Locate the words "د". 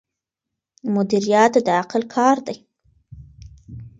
1.65-1.67